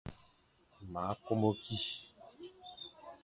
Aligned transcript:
Ma 0.91 1.05
kumu 1.23 1.51
ki. 1.61 1.75